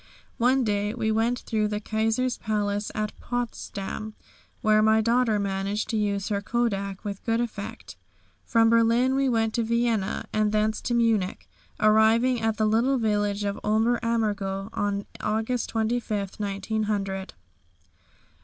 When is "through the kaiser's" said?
1.41-2.39